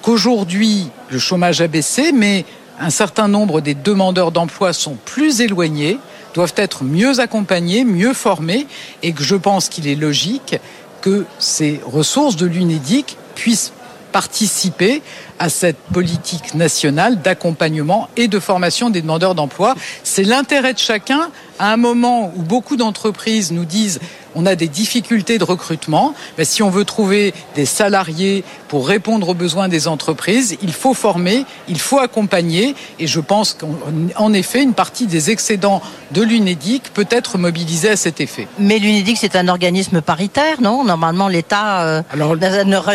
qu'aujourd'hui 0.04 0.90
le 1.10 1.18
chômage 1.18 1.62
a 1.62 1.68
baissé, 1.68 2.12
mais 2.12 2.46
un 2.80 2.92
certain 2.92 3.28
nombre 3.28 3.62
des 3.62 3.74
demandeurs 3.74 4.32
d'emploi 4.32 4.72
sont 4.72 4.98
plus 5.06 5.42
éloignés, 5.42 5.98
doivent 6.36 6.54
être 6.58 6.84
mieux 6.84 7.20
accompagnés, 7.20 7.86
mieux 7.86 8.14
formés, 8.14 8.68
et 9.02 9.14
que 9.14 9.24
je 9.24 9.36
pense 9.36 9.68
qu'il 9.68 9.88
est 9.88 9.96
logique 9.96 10.58
que 11.02 11.26
ces 11.40 11.82
ressources 11.86 12.36
de 12.36 12.46
l'UNEDIC 12.46 13.18
puissent 13.36 13.72
participer 14.16 15.02
à 15.40 15.50
cette 15.50 15.76
politique 15.92 16.54
nationale 16.54 17.22
d'accompagnement 17.22 18.08
et 18.16 18.30
de 18.30 18.40
formation 18.40 18.90
des 18.90 19.02
demandeurs 19.02 19.36
d'emploi. 19.36 19.76
C'est 20.06 20.24
l'intérêt 20.24 20.74
de 20.74 20.80
chacun 20.80 21.32
à 21.60 21.74
un 21.74 21.76
moment 21.76 22.32
où 22.34 22.42
beaucoup 22.42 22.78
d'entreprises 22.78 23.52
nous 23.52 23.66
disent 23.66 24.00
on 24.36 24.46
a 24.46 24.56
des 24.56 24.68
difficultés 24.68 25.38
de 25.38 25.44
recrutement. 25.44 26.14
Mais 26.38 26.46
si 26.46 26.62
on 26.62 26.70
veut 26.70 26.86
trouver 26.86 27.34
des 27.56 27.66
salariés 27.66 28.44
pour 28.68 28.88
répondre 28.88 29.30
aux 29.30 29.34
besoins 29.34 29.68
des 29.68 29.88
entreprises, 29.88 30.58
il 30.62 30.74
faut 30.74 30.94
former, 30.94 31.46
il 31.68 31.80
faut 31.80 32.00
accompagner. 32.00 32.76
Et 33.00 33.08
je 33.08 33.20
pense 33.20 33.54
qu'en 33.56 34.34
effet, 34.34 34.62
une 34.62 34.74
partie 34.74 35.08
des 35.08 35.32
excédents 35.32 35.82
de 36.12 36.22
l'UNEDIC 36.22 36.94
peut 36.94 37.08
être 37.10 37.38
mobilisée 37.38 37.90
à 37.90 37.96
cet 37.96 38.22
effet. 38.22 38.48
Mais 38.60 38.80
l'UNEDIC, 38.80 39.18
c'est 39.18 39.36
un 39.36 39.48
organisme 39.48 40.02
paritaire, 40.02 40.62
non? 40.62 40.84
Normalement, 40.84 41.28
l'État, 41.28 41.84
euh, 41.84 42.02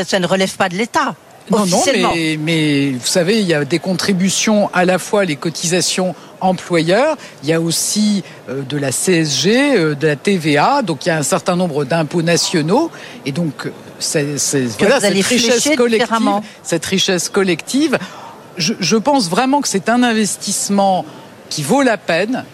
ça 0.07 0.19
ne 0.19 0.27
relève 0.27 0.57
pas 0.57 0.69
de 0.69 0.77
l'État. 0.77 1.15
Non, 1.51 1.67
non, 1.67 1.83
mais, 2.15 2.39
mais, 2.39 2.91
vous 2.93 3.07
savez, 3.07 3.41
il 3.41 3.47
y 3.47 3.55
a 3.55 3.65
des 3.65 3.81
contributions 3.81 4.71
à 4.73 4.85
la 4.85 4.99
fois 4.99 5.25
les 5.25 5.35
cotisations 5.35 6.15
employeurs, 6.41 7.17
il 7.43 7.49
y 7.49 7.53
a 7.53 7.61
aussi 7.61 8.23
euh, 8.49 8.63
de 8.63 8.77
la 8.77 8.91
CSG, 8.91 9.77
euh, 9.77 9.95
de 9.95 10.07
la 10.07 10.17
TVA, 10.17 10.83
donc 10.83 11.07
il 11.07 11.09
y 11.09 11.13
a 11.13 11.17
un 11.17 11.23
certain 11.23 11.57
nombre 11.57 11.85
d'impôts 11.85 12.23
nationaux, 12.23 12.91
et 13.27 13.33
donc 13.33 13.67
euh, 13.67 13.71
c'est, 13.99 14.37
voilà, 14.79 15.01
cette 15.01 15.25
richesse 15.27 15.69
collective, 15.77 16.41
cette 16.63 16.87
richesse 16.87 17.29
collective. 17.29 17.99
Je, 18.57 18.75
je 18.79 18.97
pense 18.97 19.29
vraiment 19.29 19.61
que 19.61 19.69
c'est 19.69 19.89
un 19.89 20.03
investissement 20.03 21.05
qui 21.49 21.63
vaut 21.63 21.83
la 21.83 21.97
peine 21.97 22.45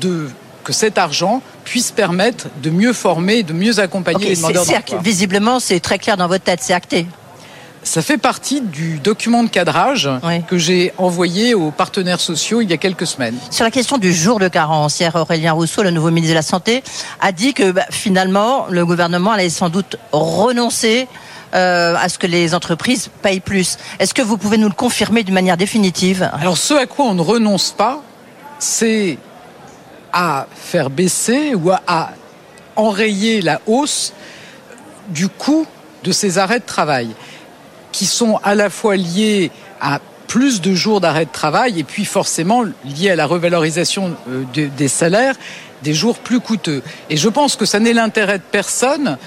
de 0.00 0.28
que 0.62 0.72
cet 0.72 0.98
argent 0.98 1.42
puisse 1.64 1.90
permettre 1.90 2.48
de 2.62 2.70
mieux 2.70 2.92
former, 2.92 3.42
de 3.42 3.52
mieux 3.52 3.78
accompagner 3.78 4.28
les 4.28 4.36
demandeurs 4.36 4.66
d'emploi. 4.66 5.00
Visiblement, 5.02 5.58
c'est 5.58 5.80
très 5.80 5.98
clair 5.98 6.16
dans 6.16 6.28
votre 6.28 6.44
tête, 6.44 6.60
c'est 6.62 6.74
acté. 6.74 7.06
Ça 7.82 8.02
fait 8.02 8.18
partie 8.18 8.60
du 8.60 8.98
document 8.98 9.42
de 9.42 9.48
cadrage 9.48 10.08
que 10.46 10.58
j'ai 10.58 10.92
envoyé 10.98 11.54
aux 11.54 11.70
partenaires 11.70 12.20
sociaux 12.20 12.60
il 12.60 12.70
y 12.70 12.74
a 12.74 12.76
quelques 12.76 13.06
semaines. 13.06 13.36
Sur 13.50 13.64
la 13.64 13.70
question 13.70 13.96
du 13.96 14.12
jour 14.12 14.38
de 14.38 14.48
carence, 14.48 15.00
hier 15.00 15.14
Aurélien 15.16 15.52
Rousseau, 15.52 15.82
le 15.82 15.90
nouveau 15.90 16.10
ministre 16.10 16.34
de 16.34 16.38
la 16.38 16.42
Santé, 16.42 16.82
a 17.20 17.32
dit 17.32 17.54
que 17.54 17.72
bah, 17.72 17.86
finalement 17.90 18.66
le 18.68 18.84
gouvernement 18.84 19.32
allait 19.32 19.48
sans 19.48 19.70
doute 19.70 19.96
renoncer 20.12 21.08
euh, 21.54 21.96
à 21.98 22.08
ce 22.10 22.18
que 22.18 22.26
les 22.26 22.54
entreprises 22.54 23.08
payent 23.22 23.40
plus. 23.40 23.78
Est-ce 23.98 24.12
que 24.12 24.22
vous 24.22 24.36
pouvez 24.36 24.58
nous 24.58 24.68
le 24.68 24.74
confirmer 24.74 25.22
d'une 25.22 25.34
manière 25.34 25.56
définitive? 25.56 26.30
Alors 26.34 26.58
ce 26.58 26.74
à 26.74 26.86
quoi 26.86 27.06
on 27.06 27.14
ne 27.14 27.22
renonce 27.22 27.72
pas, 27.72 28.02
c'est 28.58 29.16
à 30.12 30.46
faire 30.54 30.90
baisser 30.90 31.54
ou 31.54 31.70
à 31.70 32.10
enrayer 32.76 33.40
la 33.40 33.60
hausse 33.66 34.12
du 35.08 35.28
coût 35.28 35.66
de 36.04 36.12
ces 36.12 36.38
arrêts 36.38 36.60
de 36.60 36.64
travail, 36.64 37.08
qui 37.92 38.06
sont 38.06 38.38
à 38.42 38.54
la 38.54 38.70
fois 38.70 38.96
liés 38.96 39.50
à 39.80 40.00
plus 40.26 40.60
de 40.60 40.74
jours 40.74 41.00
d'arrêt 41.00 41.24
de 41.24 41.32
travail 41.32 41.80
et 41.80 41.84
puis 41.84 42.04
forcément 42.04 42.62
liés 42.84 43.10
à 43.10 43.16
la 43.16 43.26
revalorisation 43.26 44.16
euh, 44.28 44.44
des 44.54 44.88
salaires, 44.88 45.34
des 45.82 45.94
jours 45.94 46.18
plus 46.18 46.40
coûteux. 46.40 46.82
Et 47.08 47.16
je 47.16 47.28
pense 47.28 47.56
que 47.56 47.64
ça 47.64 47.80
n'est 47.80 47.92
l'intérêt 47.92 48.38
de 48.38 48.44
personne 48.50 49.18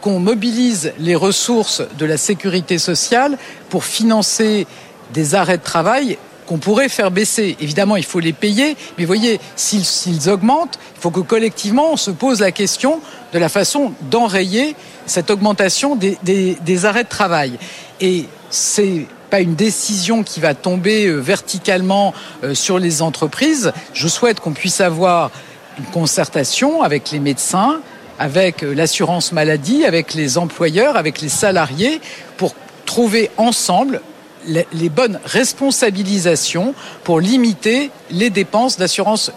qu'on 0.00 0.18
mobilise 0.18 0.92
les 0.98 1.14
ressources 1.14 1.82
de 1.98 2.06
la 2.06 2.16
sécurité 2.16 2.78
sociale 2.78 3.38
pour 3.68 3.84
financer 3.84 4.66
des 5.12 5.34
arrêts 5.34 5.58
de 5.58 5.62
travail 5.62 6.18
qu'on 6.46 6.58
pourrait 6.58 6.88
faire 6.88 7.10
baisser. 7.10 7.56
Évidemment, 7.60 7.96
il 7.96 8.04
faut 8.04 8.18
les 8.18 8.32
payer, 8.32 8.76
mais 8.98 9.04
voyez, 9.04 9.40
s'ils 9.54 10.28
augmentent, 10.28 10.78
il 10.96 11.00
faut 11.00 11.10
que 11.10 11.20
collectivement 11.20 11.92
on 11.92 11.96
se 11.96 12.10
pose 12.10 12.40
la 12.40 12.50
question 12.50 13.00
de 13.32 13.38
la 13.38 13.48
façon 13.48 13.92
d'enrayer 14.10 14.74
cette 15.06 15.30
augmentation 15.30 15.96
des, 15.96 16.18
des, 16.22 16.84
arrêts 16.86 17.04
de 17.04 17.08
travail. 17.08 17.58
Et 18.00 18.26
c'est 18.50 19.06
pas 19.30 19.40
une 19.40 19.54
décision 19.54 20.22
qui 20.22 20.40
va 20.40 20.54
tomber 20.54 21.06
euh, 21.06 21.18
verticalement 21.18 22.12
euh, 22.42 22.54
sur 22.54 22.78
les 22.78 23.00
entreprises. 23.00 23.72
Je 23.94 24.08
souhaite 24.08 24.40
qu'on 24.40 24.52
puisse 24.52 24.80
avoir 24.80 25.30
une 25.78 25.84
concertation 25.86 26.82
avec 26.82 27.10
les 27.12 27.20
médecins, 27.20 27.80
avec 28.18 28.64
euh, 28.64 28.74
l'assurance 28.74 29.32
maladie, 29.32 29.84
avec 29.84 30.14
les 30.14 30.36
employeurs, 30.36 30.96
avec 30.96 31.20
les 31.20 31.28
salariés, 31.28 32.00
pour 32.36 32.54
trouver 32.86 33.30
ensemble 33.36 34.00
les 34.46 34.88
bonnes 34.88 35.20
responsabilisations 35.26 36.74
pour 37.04 37.20
limiter 37.20 37.90
les 38.10 38.30
dépenses 38.30 38.78
d'assurance 38.78 39.30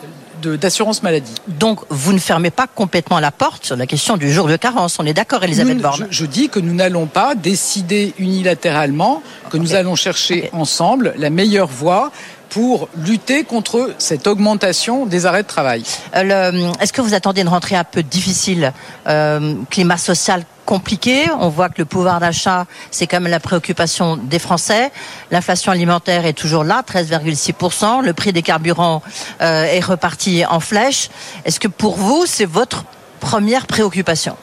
d'assurance 0.48 1.04
maladie. 1.04 1.34
Donc, 1.48 1.80
vous 1.90 2.14
ne 2.14 2.20
fermez 2.20 2.52
pas 2.52 2.68
complètement 2.68 3.20
la 3.20 3.32
porte 3.32 3.66
sur 3.66 3.76
la 3.76 3.88
question 3.88 4.18
du 4.18 4.32
jour 4.32 4.48
de 4.48 4.56
carence. 4.56 4.98
On 5.00 5.06
est 5.06 5.14
d'accord, 5.14 5.44
Elisabeth 5.44 5.80
Borne 5.80 6.08
je, 6.10 6.26
dis 6.26 6.50
que 6.50 6.60
nous 6.60 6.74
n'allons 6.74 7.06
pas 7.06 7.36
décider 7.36 8.14
unilatéralement, 8.18 9.22
que 9.50 9.58
nous 9.58 9.76
allons 9.76 9.96
chercher 9.96 10.50
ensemble 10.54 11.14
la 11.18 11.30
meilleure 11.30 11.68
voie 11.68 12.12
pour 12.50 12.88
lutter 12.96 13.44
contre 13.44 13.92
cette 13.98 14.28
augmentation 14.28 15.08
des 15.08 15.26
arrêts 15.26 15.42
de 15.42 15.48
travail. 15.48 15.84
Euh, 16.16 16.72
est-ce 16.80 16.94
que 16.94 17.02
vous 17.02 17.16
attendez 17.16 17.42
une 17.42 17.48
rentrée 17.48 17.76
un 17.76 17.84
peu 17.84 18.04
difficile 18.04 18.74
euh, 19.08 19.56
Climat 19.72 19.98
social 19.98 20.44
compliqué. 20.65 21.29
On 21.39 21.50
voit 21.50 21.70
que 21.70 21.79
le 21.79 21.86
pouvoir 21.86 22.20
d'achat, 22.20 22.65
c'est 22.91 23.08
quand 23.08 23.20
même 23.20 23.32
la 23.32 23.39
préoccupation 23.39 24.17
des 24.17 24.39
Français. 24.39 24.91
L'inflation 25.32 25.72
alimentaire 25.72 26.25
est 26.25 26.34
toujours 26.34 26.63
là, 26.63 26.84
13,6%. 26.88 28.03
Le 28.03 28.13
prix 28.13 28.34
des 28.34 28.41
carburants 28.41 29.01
euh, 29.41 29.65
est 29.65 29.84
reparti 29.84 30.46
en 30.46 30.60
flèche. 30.60 31.10
Est-ce 31.46 31.60
que 31.60 31.67
pour 31.67 31.96
vous, 31.96 32.25
c'est 32.25 32.46
votre 32.46 32.86
première 33.20 33.67
préoccupation? 33.67 34.36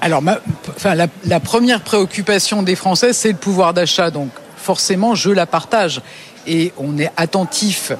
Alors, 0.00 0.22
enfin, 0.68 0.94
la, 0.94 1.40
première 1.40 1.80
préoccupation 1.80 2.62
des 2.62 2.76
Français, 2.76 3.12
c'est 3.12 3.32
le 3.32 3.36
pouvoir 3.38 3.72
d'achat. 3.74 4.10
Donc, 4.10 4.28
forcément, 4.56 5.14
je 5.14 5.30
la 5.30 5.46
partage. 5.46 6.00
Et 6.46 6.72
on 6.76 6.98
est 6.98 7.10
attentif, 7.16 7.92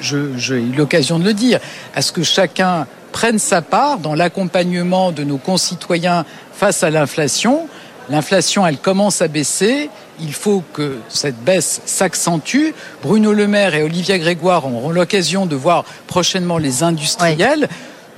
j'ai 0.00 0.54
eu 0.54 0.72
l'occasion 0.72 1.18
de 1.18 1.24
le 1.24 1.34
dire, 1.34 1.60
à 1.94 2.02
ce 2.02 2.12
que 2.12 2.22
chacun 2.22 2.86
prenne 3.12 3.38
sa 3.38 3.62
part 3.62 3.98
dans 3.98 4.14
l'accompagnement 4.14 5.12
de 5.12 5.24
nos 5.24 5.38
concitoyens 5.38 6.24
face 6.52 6.82
à 6.82 6.90
l'inflation. 6.90 7.68
L'inflation, 8.08 8.66
elle 8.66 8.78
commence 8.78 9.22
à 9.22 9.28
baisser. 9.28 9.88
Il 10.20 10.32
faut 10.32 10.62
que 10.72 10.98
cette 11.08 11.38
baisse 11.42 11.80
s'accentue. 11.86 12.72
Bruno 13.02 13.32
Le 13.32 13.46
Maire 13.46 13.74
et 13.74 13.82
Olivier 13.82 14.18
Grégoire 14.18 14.66
auront 14.66 14.90
l'occasion 14.90 15.46
de 15.46 15.56
voir 15.56 15.84
prochainement 16.06 16.58
les 16.58 16.82
industriels. 16.82 17.68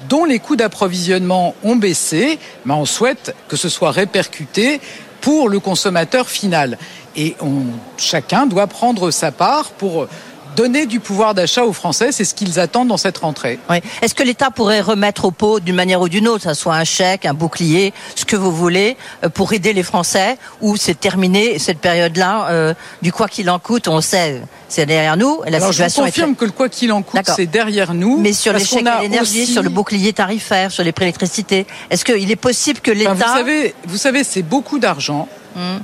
dont 0.08 0.24
les 0.24 0.40
coûts 0.40 0.56
d'approvisionnement 0.56 1.54
ont 1.62 1.76
baissé, 1.76 2.40
mais 2.64 2.74
on 2.74 2.84
souhaite 2.84 3.36
que 3.46 3.56
ce 3.56 3.68
soit 3.68 3.92
répercuté 3.92 4.80
pour 5.20 5.48
le 5.48 5.60
consommateur 5.60 6.28
final. 6.28 6.76
Et 7.14 7.36
on, 7.40 7.62
chacun 7.96 8.46
doit 8.46 8.66
prendre 8.66 9.12
sa 9.12 9.30
part 9.30 9.70
pour 9.70 10.08
donner 10.56 10.86
du 10.86 11.00
pouvoir 11.00 11.34
d'achat 11.34 11.64
aux 11.64 11.72
Français, 11.72 12.12
c'est 12.12 12.24
ce 12.24 12.34
qu'ils 12.34 12.60
attendent 12.60 12.88
dans 12.88 12.96
cette 12.96 13.18
rentrée. 13.18 13.58
Est-ce 14.02 14.14
que 14.14 14.22
l'État 14.22 14.50
pourrait 14.50 14.80
remettre 14.80 15.24
au 15.24 15.30
pot 15.30 15.60
d'une 15.60 15.74
manière 15.74 16.00
ou 16.00 16.08
d'une 16.08 16.28
autre, 16.28 16.44
ça 16.44 16.54
soit 16.54 16.74
un 16.74 16.84
chèque, 16.84 17.26
un 17.26 17.34
bouclier, 17.34 17.92
ce 18.14 18.24
que 18.24 18.36
vous 18.36 18.52
voulez, 18.52 18.96
euh, 19.24 19.28
pour 19.28 19.52
aider 19.52 19.72
les 19.72 19.82
Français, 19.82 20.36
ou 20.60 20.76
c'est 20.76 20.98
terminé 20.98 21.58
cette 21.58 21.78
période-là 21.78 22.48
euh, 22.50 22.74
du 23.02 23.12
quoi 23.12 23.28
qu'il 23.28 23.48
en 23.50 23.58
coûte, 23.58 23.88
on 23.88 24.00
sait, 24.00 24.42
c'est 24.68 24.86
derrière 24.86 25.16
nous. 25.16 25.42
La 25.46 25.56
Alors 25.56 25.68
situation 25.68 26.04
je 26.04 26.10
confirme 26.10 26.36
que 26.36 26.44
le 26.44 26.50
quoi 26.50 26.68
qu'il 26.68 26.92
en 26.92 27.02
coûte, 27.02 27.20
c'est 27.36 27.46
derrière 27.46 27.94
nous. 27.94 28.18
Mais 28.18 28.32
sur 28.32 28.52
les 28.52 28.64
chèques 28.64 28.86
l'énergie, 29.00 29.46
sur 29.46 29.62
le 29.62 29.70
bouclier 29.70 30.12
tarifaire, 30.12 30.70
sur 30.70 30.84
les 30.84 30.92
prix 30.92 31.04
d'électricité, 31.04 31.66
est-ce 31.90 32.04
qu'il 32.04 32.30
est 32.30 32.36
possible 32.36 32.80
que 32.80 32.90
l'État... 32.90 33.14
vous 33.14 33.22
savez, 33.22 33.74
vous 33.86 33.96
savez 33.96 34.24
c'est 34.24 34.42
beaucoup 34.42 34.78
d'argent. 34.78 35.28
Hum. 35.56 35.80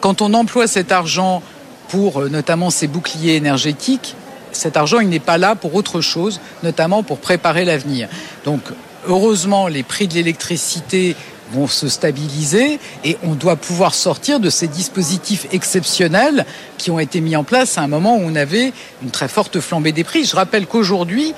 Quand 0.00 0.20
on 0.20 0.34
emploie 0.34 0.66
cet 0.66 0.92
argent 0.92 1.42
pour 1.88 2.20
euh, 2.20 2.28
notamment 2.28 2.70
ces 2.70 2.86
boucliers 2.86 3.36
énergétiques, 3.36 4.14
cet 4.52 4.76
argent, 4.76 5.00
il 5.00 5.08
n'est 5.08 5.18
pas 5.18 5.38
là 5.38 5.54
pour 5.54 5.74
autre 5.74 6.00
chose, 6.00 6.40
notamment 6.62 7.02
pour 7.02 7.18
préparer 7.18 7.64
l'avenir. 7.64 8.08
Donc, 8.44 8.62
heureusement, 9.06 9.68
les 9.68 9.82
prix 9.82 10.08
de 10.08 10.14
l'électricité 10.14 11.14
vont 11.52 11.68
se 11.68 11.88
stabiliser 11.88 12.80
et 13.04 13.16
on 13.22 13.34
doit 13.34 13.56
pouvoir 13.56 13.94
sortir 13.94 14.40
de 14.40 14.50
ces 14.50 14.66
dispositifs 14.66 15.46
exceptionnels 15.52 16.44
qui 16.76 16.90
ont 16.90 16.98
été 16.98 17.20
mis 17.20 17.36
en 17.36 17.44
place 17.44 17.78
à 17.78 17.82
un 17.82 17.86
moment 17.86 18.16
où 18.16 18.22
on 18.24 18.34
avait 18.34 18.72
une 19.02 19.10
très 19.10 19.28
forte 19.28 19.60
flambée 19.60 19.92
des 19.92 20.02
prix. 20.02 20.24
Je 20.24 20.34
rappelle 20.34 20.66
qu'aujourd'hui, 20.66 21.34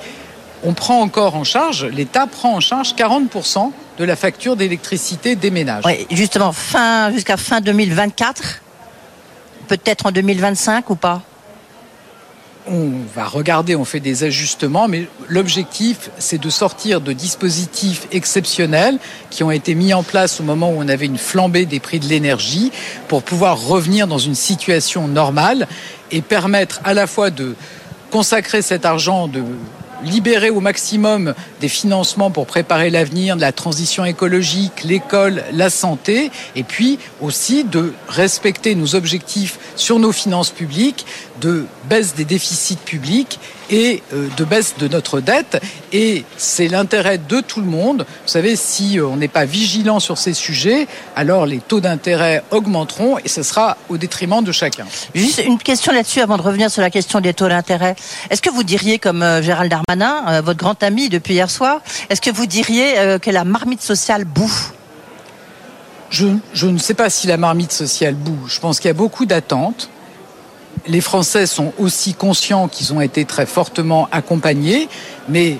on 0.63 0.73
prend 0.73 1.01
encore 1.01 1.35
en 1.35 1.43
charge, 1.43 1.85
l'État 1.85 2.27
prend 2.27 2.55
en 2.55 2.59
charge 2.59 2.93
40% 2.95 3.71
de 3.97 4.03
la 4.03 4.15
facture 4.15 4.55
d'électricité 4.55 5.35
des 5.35 5.51
ménages. 5.51 5.83
Oui, 5.85 6.07
justement, 6.11 6.51
fin, 6.51 7.11
jusqu'à 7.11 7.37
fin 7.37 7.61
2024 7.61 8.61
peut-être 9.69 10.07
en 10.07 10.11
2025 10.11 10.89
ou 10.89 10.95
pas? 10.95 11.21
On 12.67 12.91
va 13.15 13.25
regarder, 13.25 13.75
on 13.75 13.85
fait 13.85 13.99
des 13.99 14.23
ajustements, 14.23 14.87
mais 14.87 15.07
l'objectif, 15.27 16.11
c'est 16.19 16.37
de 16.37 16.49
sortir 16.49 17.01
de 17.01 17.13
dispositifs 17.13 18.07
exceptionnels 18.11 18.99
qui 19.29 19.43
ont 19.43 19.49
été 19.49 19.73
mis 19.75 19.93
en 19.93 20.03
place 20.03 20.39
au 20.39 20.43
moment 20.43 20.69
où 20.69 20.75
on 20.77 20.87
avait 20.87 21.05
une 21.05 21.17
flambée 21.17 21.65
des 21.65 21.79
prix 21.79 21.99
de 21.99 22.05
l'énergie 22.05 22.71
pour 23.07 23.23
pouvoir 23.23 23.65
revenir 23.65 24.07
dans 24.07 24.17
une 24.17 24.35
situation 24.35 25.07
normale 25.07 25.67
et 26.11 26.21
permettre 26.21 26.81
à 26.83 26.93
la 26.93 27.07
fois 27.07 27.29
de 27.31 27.55
consacrer 28.11 28.61
cet 28.61 28.85
argent 28.85 29.27
de 29.27 29.43
libérer 30.03 30.49
au 30.49 30.59
maximum 30.59 31.33
des 31.61 31.69
financements 31.69 32.31
pour 32.31 32.45
préparer 32.45 32.89
l'avenir, 32.89 33.35
de 33.35 33.41
la 33.41 33.51
transition 33.51 34.05
écologique, 34.05 34.83
l'école, 34.83 35.43
la 35.53 35.69
santé, 35.69 36.31
et 36.55 36.63
puis 36.63 36.99
aussi 37.21 37.63
de 37.63 37.93
respecter 38.07 38.75
nos 38.75 38.95
objectifs 38.95 39.59
sur 39.75 39.99
nos 39.99 40.11
finances 40.11 40.51
publiques, 40.51 41.05
de 41.41 41.65
baisse 41.89 42.15
des 42.15 42.25
déficits 42.25 42.75
publics 42.75 43.39
et 43.69 44.01
euh, 44.13 44.27
de 44.35 44.43
baisse 44.43 44.75
de 44.77 44.87
notre 44.87 45.21
dette. 45.21 45.61
Et 45.93 46.23
c'est 46.37 46.67
l'intérêt 46.67 47.17
de 47.17 47.39
tout 47.39 47.61
le 47.61 47.67
monde. 47.67 48.05
Vous 48.23 48.31
savez, 48.31 48.55
si 48.55 48.99
euh, 48.99 49.07
on 49.07 49.17
n'est 49.17 49.27
pas 49.27 49.45
vigilant 49.45 49.99
sur 49.99 50.17
ces 50.17 50.33
sujets, 50.33 50.87
alors 51.15 51.45
les 51.45 51.59
taux 51.59 51.79
d'intérêt 51.79 52.43
augmenteront 52.51 53.17
et 53.19 53.27
ce 53.27 53.43
sera 53.43 53.77
au 53.89 53.97
détriment 53.97 54.43
de 54.43 54.51
chacun. 54.51 54.85
Juste 55.13 55.41
une 55.45 55.57
question 55.57 55.91
là-dessus 55.91 56.19
avant 56.19 56.37
de 56.37 56.41
revenir 56.41 56.69
sur 56.69 56.81
la 56.81 56.89
question 56.89 57.21
des 57.21 57.33
taux 57.33 57.47
d'intérêt. 57.47 57.95
Est-ce 58.29 58.41
que 58.41 58.49
vous 58.49 58.63
diriez, 58.63 58.99
comme 58.99 59.23
euh, 59.23 59.41
Gérald 59.41 59.71
Darmanin, 59.71 59.88
votre 60.43 60.57
grand 60.57 60.81
ami 60.83 61.09
depuis 61.09 61.33
hier 61.35 61.49
soir, 61.49 61.81
est-ce 62.09 62.21
que 62.21 62.29
vous 62.29 62.45
diriez 62.45 63.17
que 63.21 63.29
la 63.29 63.43
marmite 63.43 63.81
sociale 63.81 64.25
bouffe 64.25 64.73
je, 66.09 66.25
je 66.53 66.65
ne 66.65 66.79
sais 66.79 66.95
pas 66.95 67.11
si 67.11 67.27
la 67.27 67.37
marmite 67.37 67.71
sociale 67.71 68.15
boue. 68.15 68.47
Je 68.47 68.59
pense 68.59 68.79
qu'il 68.79 68.87
y 68.87 68.91
a 68.91 68.95
beaucoup 68.95 69.27
d'attentes 69.27 69.89
les 70.87 71.01
Français 71.01 71.45
sont 71.45 71.73
aussi 71.77 72.13
conscients 72.13 72.67
qu'ils 72.67 72.93
ont 72.93 73.01
été 73.01 73.25
très 73.25 73.45
fortement 73.45 74.07
accompagnés, 74.11 74.89
mais 75.27 75.57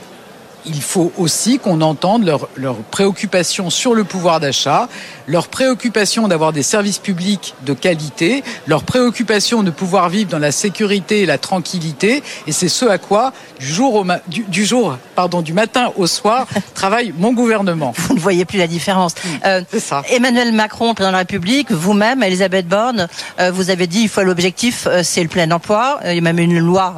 il 0.65 0.81
faut 0.81 1.11
aussi 1.17 1.59
qu'on 1.59 1.81
entende 1.81 2.25
leurs 2.25 2.49
leur 2.55 2.75
préoccupations 2.75 3.69
sur 3.69 3.93
le 3.93 4.03
pouvoir 4.03 4.39
d'achat, 4.39 4.89
leur 5.27 5.47
préoccupation 5.47 6.27
d'avoir 6.27 6.53
des 6.53 6.63
services 6.63 6.99
publics 6.99 7.55
de 7.65 7.73
qualité, 7.73 8.43
leur 8.67 8.83
préoccupation 8.83 9.63
de 9.63 9.71
pouvoir 9.71 10.09
vivre 10.09 10.29
dans 10.29 10.39
la 10.39 10.51
sécurité 10.51 11.21
et 11.21 11.25
la 11.25 11.37
tranquillité. 11.37 12.23
Et 12.47 12.51
c'est 12.51 12.69
ce 12.69 12.85
à 12.85 12.97
quoi, 12.97 13.33
du 13.59 13.65
jour, 13.65 13.95
au 13.95 14.05
du, 14.27 14.65
jour 14.65 14.97
pardon, 15.15 15.41
du 15.41 15.53
matin 15.53 15.91
au 15.95 16.07
soir, 16.07 16.47
travaille 16.73 17.13
mon 17.17 17.33
gouvernement. 17.33 17.93
Vous 17.95 18.15
ne 18.15 18.19
voyez 18.19 18.45
plus 18.45 18.57
la 18.57 18.67
différence. 18.67 19.15
Euh, 19.45 19.61
c'est 19.71 19.79
ça. 19.79 20.03
Emmanuel 20.09 20.51
Macron, 20.51 20.93
président 20.93 21.11
de 21.11 21.13
la 21.13 21.19
République, 21.19 21.71
vous-même, 21.71 22.23
Elisabeth 22.23 22.67
Borne, 22.67 23.07
euh, 23.39 23.51
vous 23.51 23.69
avez 23.69 23.87
dit 23.87 24.01
il 24.01 24.09
faut 24.09 24.23
l'objectif, 24.23 24.87
euh, 24.87 25.01
c'est 25.03 25.21
le 25.21 25.29
plein 25.29 25.49
emploi. 25.51 25.99
Il 26.05 26.15
y 26.15 26.17
a 26.17 26.21
même 26.21 26.39
une 26.39 26.59
loi 26.59 26.95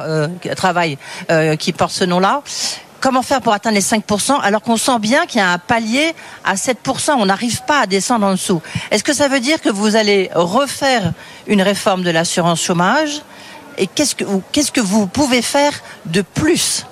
travail 0.56 0.98
qui 1.58 1.72
porte 1.72 1.92
ce 1.92 2.04
nom-là 2.04 2.42
comment 3.02 3.22
faire 3.22 3.42
pour 3.42 3.52
atteindre 3.52 3.74
les 3.74 3.82
5% 3.82 4.40
alors 4.40 4.62
qu'on 4.62 4.78
sent 4.78 4.98
bien 4.98 5.26
qu'il 5.26 5.40
y 5.40 5.42
a 5.42 5.50
un 5.50 5.58
palier 5.58 6.14
à 6.44 6.54
7%. 6.54 7.10
On 7.18 7.26
n'arrive 7.26 7.62
pas 7.64 7.80
à 7.80 7.86
descendre 7.86 8.26
en 8.26 8.32
dessous. 8.32 8.62
Est-ce 8.90 9.04
que 9.04 9.12
ça 9.12 9.28
veut 9.28 9.40
dire 9.40 9.60
que 9.60 9.68
vous 9.68 9.96
allez 9.96 10.30
refaire 10.34 11.12
une 11.46 11.60
réforme 11.60 12.02
de 12.02 12.10
l'assurance 12.10 12.62
chômage 12.62 13.20
Et 13.76 13.86
qu'est-ce 13.88 14.14
que, 14.14 14.24
qu'est-ce 14.52 14.72
que 14.72 14.80
vous 14.80 15.06
pouvez 15.06 15.42
faire 15.42 15.72
de 16.06 16.22
plus? 16.22 16.86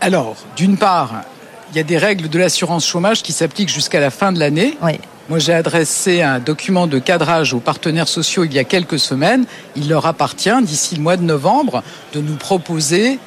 Alors, 0.00 0.34
d'une 0.56 0.78
part, 0.78 1.22
il 1.70 1.76
y 1.76 1.80
a 1.80 1.84
des 1.84 1.98
règles 1.98 2.28
de 2.28 2.38
l'assurance 2.38 2.86
chômage 2.86 3.22
qui 3.22 3.32
s'appliquent 3.32 3.68
jusqu'à 3.68 4.00
la 4.00 4.10
fin 4.10 4.32
de 4.32 4.40
l'année. 4.40 4.76
Oui. 4.82 4.98
Moi, 5.28 5.38
j'ai 5.38 5.54
adressé 5.54 6.22
un 6.22 6.40
document 6.40 6.86
de 6.86 6.98
cadrage 6.98 7.54
aux 7.54 7.60
partenaires 7.60 8.08
sociaux 8.08 8.44
il 8.44 8.52
y 8.52 8.58
a 8.58 8.64
quelques 8.64 8.98
semaines. 8.98 9.44
Il 9.76 9.88
leur 9.88 10.06
appartient, 10.06 10.62
d'ici 10.62 10.96
le 10.96 11.02
mois 11.02 11.16
de 11.16 11.22
novembre, 11.22 11.82
de 12.12 12.20
nous 12.20 12.34
proposer 12.34 13.20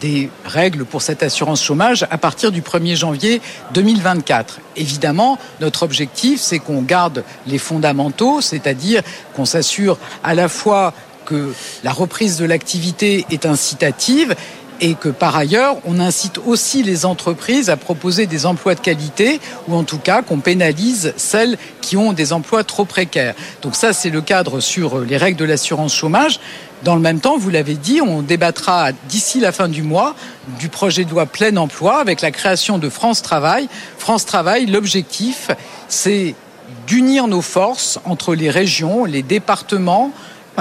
des 0.00 0.30
règles 0.44 0.84
pour 0.84 1.02
cette 1.02 1.22
assurance 1.22 1.62
chômage 1.62 2.06
à 2.10 2.18
partir 2.18 2.52
du 2.52 2.62
1er 2.62 2.96
janvier 2.96 3.40
2024. 3.74 4.60
Évidemment, 4.76 5.38
notre 5.60 5.82
objectif, 5.82 6.40
c'est 6.40 6.58
qu'on 6.58 6.82
garde 6.82 7.24
les 7.46 7.58
fondamentaux, 7.58 8.40
c'est-à-dire 8.40 9.02
qu'on 9.34 9.44
s'assure 9.44 9.98
à 10.22 10.34
la 10.34 10.48
fois 10.48 10.94
que 11.24 11.52
la 11.84 11.92
reprise 11.92 12.38
de 12.38 12.44
l'activité 12.44 13.26
est 13.30 13.44
incitative 13.44 14.34
et 14.80 14.94
que 14.94 15.08
par 15.08 15.36
ailleurs, 15.36 15.76
on 15.84 15.98
incite 16.00 16.38
aussi 16.46 16.82
les 16.82 17.04
entreprises 17.04 17.70
à 17.70 17.76
proposer 17.76 18.26
des 18.26 18.46
emplois 18.46 18.74
de 18.74 18.80
qualité 18.80 19.40
ou 19.66 19.74
en 19.74 19.84
tout 19.84 19.98
cas 19.98 20.22
qu'on 20.22 20.38
pénalise 20.40 21.12
celles 21.16 21.58
qui 21.80 21.96
ont 21.96 22.12
des 22.12 22.32
emplois 22.32 22.64
trop 22.64 22.84
précaires. 22.84 23.34
Donc 23.62 23.74
ça, 23.74 23.92
c'est 23.92 24.10
le 24.10 24.20
cadre 24.20 24.60
sur 24.60 25.00
les 25.00 25.16
règles 25.16 25.38
de 25.38 25.44
l'assurance 25.44 25.94
chômage. 25.94 26.40
Dans 26.84 26.94
le 26.94 27.00
même 27.00 27.18
temps, 27.18 27.36
vous 27.36 27.50
l'avez 27.50 27.74
dit, 27.74 28.00
on 28.00 28.22
débattra 28.22 28.92
d'ici 29.08 29.40
la 29.40 29.50
fin 29.50 29.68
du 29.68 29.82
mois 29.82 30.14
du 30.60 30.68
projet 30.68 31.04
de 31.04 31.10
loi 31.10 31.26
plein 31.26 31.56
emploi 31.56 31.98
avec 31.98 32.20
la 32.20 32.30
création 32.30 32.78
de 32.78 32.88
France 32.88 33.22
Travail. 33.22 33.68
France 33.98 34.26
Travail, 34.26 34.66
l'objectif, 34.66 35.50
c'est 35.88 36.34
d'unir 36.86 37.26
nos 37.26 37.42
forces 37.42 37.98
entre 38.04 38.34
les 38.34 38.50
régions, 38.50 39.04
les 39.04 39.22
départements, 39.22 40.12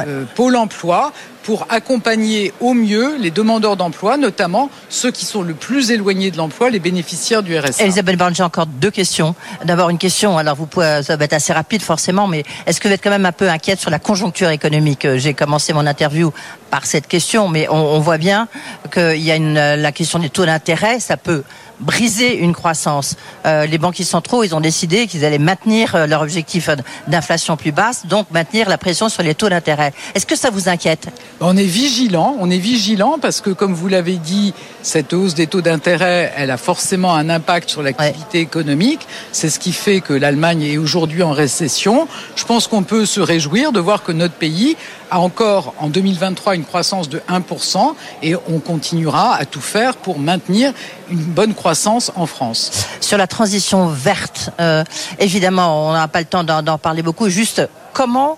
euh, 0.05 0.25
Pôle 0.35 0.55
emploi 0.55 1.11
pour 1.43 1.65
accompagner 1.69 2.51
au 2.59 2.73
mieux 2.73 3.15
les 3.17 3.31
demandeurs 3.31 3.77
d'emploi, 3.77 4.17
notamment 4.17 4.69
ceux 4.89 5.11
qui 5.11 5.23
sont 5.23 5.43
le 5.43 5.53
plus 5.53 5.91
éloignés 5.91 6.29
de 6.29 6.35
l'emploi, 6.35 6.69
les 6.69 6.79
bénéficiaires 6.79 7.41
du 7.41 7.57
RSA. 7.57 7.85
Elisabeth 7.85 8.17
Borne, 8.17 8.35
j'ai 8.35 8.43
encore 8.43 8.65
deux 8.65 8.91
questions. 8.91 9.33
D'abord 9.63 9.89
une 9.89 9.97
question, 9.97 10.37
alors 10.37 10.57
vous 10.57 10.65
pouvez, 10.65 10.99
ça 11.03 11.15
va 11.15 11.23
être 11.23 11.31
assez 11.31 11.53
rapide 11.53 11.81
forcément, 11.81 12.27
mais 12.27 12.43
est-ce 12.65 12.81
que 12.81 12.89
vous 12.89 12.93
êtes 12.93 13.01
quand 13.01 13.11
même 13.11 13.25
un 13.25 13.31
peu 13.31 13.49
inquiète 13.49 13.79
sur 13.79 13.89
la 13.89 13.99
conjoncture 13.99 14.49
économique? 14.49 15.07
J'ai 15.15 15.33
commencé 15.33 15.71
mon 15.71 15.87
interview 15.87 16.33
par 16.69 16.85
cette 16.85 17.07
question, 17.07 17.47
mais 17.47 17.69
on, 17.69 17.77
on 17.77 17.99
voit 17.99 18.17
bien 18.17 18.49
qu'il 18.91 19.23
y 19.23 19.31
a 19.31 19.37
une, 19.37 19.53
la 19.53 19.91
question 19.93 20.19
des 20.19 20.29
taux 20.29 20.45
d'intérêt, 20.45 20.99
ça 20.99 21.15
peut 21.15 21.43
briser 21.79 22.37
une 22.37 22.53
croissance. 22.53 23.15
Euh, 23.45 23.65
les 23.65 23.77
banquiers 23.77 24.05
centraux, 24.05 24.43
ils 24.43 24.55
ont 24.55 24.59
décidé 24.59 25.07
qu'ils 25.07 25.25
allaient 25.25 25.37
maintenir 25.37 25.95
euh, 25.95 26.07
leur 26.07 26.21
objectif 26.21 26.69
d'inflation 27.07 27.57
plus 27.57 27.71
basse, 27.71 28.05
donc 28.05 28.27
maintenir 28.31 28.69
la 28.69 28.77
pression 28.77 29.09
sur 29.09 29.23
les 29.23 29.35
taux 29.35 29.49
d'intérêt. 29.49 29.93
Est-ce 30.15 30.25
que 30.25 30.35
ça 30.35 30.49
vous 30.49 30.69
inquiète? 30.69 31.07
On 31.39 31.55
est 31.55 31.63
vigilant, 31.63 32.35
on 32.39 32.49
est 32.49 32.57
vigilant 32.57 33.17
parce 33.21 33.41
que, 33.41 33.49
comme 33.49 33.73
vous 33.73 33.87
l'avez 33.87 34.17
dit, 34.17 34.53
cette 34.81 35.13
hausse 35.13 35.35
des 35.35 35.47
taux 35.47 35.61
d'intérêt, 35.61 36.33
elle 36.35 36.51
a 36.51 36.57
forcément 36.57 37.13
un 37.13 37.29
impact 37.29 37.69
sur 37.69 37.83
l'activité 37.83 38.39
économique. 38.39 39.07
C'est 39.31 39.49
ce 39.49 39.59
qui 39.59 39.73
fait 39.73 40.01
que 40.01 40.13
l'Allemagne 40.13 40.63
est 40.63 40.77
aujourd'hui 40.77 41.23
en 41.23 41.31
récession. 41.31 42.07
Je 42.35 42.45
pense 42.45 42.67
qu'on 42.67 42.83
peut 42.83 43.05
se 43.05 43.19
réjouir 43.19 43.71
de 43.71 43.79
voir 43.79 44.03
que 44.03 44.11
notre 44.11 44.33
pays 44.33 44.77
a 45.11 45.19
encore 45.19 45.73
en 45.79 45.87
2023 45.87 46.55
une 46.55 46.65
croissance 46.65 47.09
de 47.09 47.21
1% 47.29 47.93
et 48.23 48.35
on 48.35 48.59
continuera 48.59 49.35
à 49.35 49.45
tout 49.45 49.61
faire 49.61 49.95
pour 49.95 50.19
maintenir 50.19 50.73
une 51.09 51.23
bonne 51.23 51.53
croissance 51.53 52.11
en 52.15 52.25
France. 52.25 52.87
Sur 53.01 53.17
la 53.17 53.27
transition 53.27 53.87
verte, 53.87 54.51
euh, 54.59 54.83
évidemment, 55.19 55.89
on 55.89 55.93
n'a 55.93 56.07
pas 56.07 56.19
le 56.19 56.25
temps 56.25 56.43
d'en 56.43 56.77
parler 56.77 57.01
beaucoup. 57.01 57.29
Juste 57.29 57.67
comment 57.93 58.37